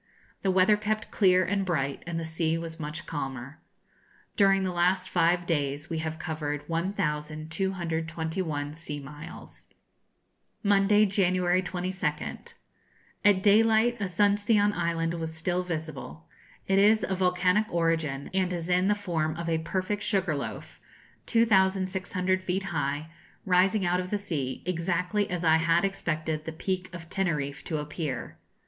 [0.41, 3.59] The weather kept clear and bright, and the sea was much calmer.
[4.35, 9.67] During the last five days we have covered 1,221 sea miles.
[10.63, 12.55] Monday, January 22nd.
[13.23, 16.25] At daylight Asuncion Island was still visible.
[16.65, 20.79] It is of volcanic origin, and is in the form of a perfect sugar loaf,
[21.27, 23.11] 2,600 feet high,
[23.45, 27.77] rising out of the sea, exactly as I had expected the Peak of Teneriffe to
[27.77, 28.39] appear.